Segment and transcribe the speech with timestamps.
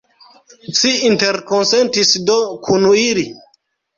[0.77, 3.27] Ci interkonsentis do kun ili?